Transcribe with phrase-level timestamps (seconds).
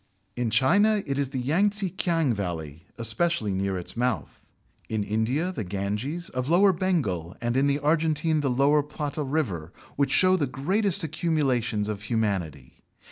[0.35, 4.43] In China it is the Yang tze kiang valley (especially near its mouth);
[4.89, 9.71] in India, the Ganges, of lower Bengal, and in the Argentine the La Plata River,
[9.97, 12.81] which show the greatest accumulations of humanity.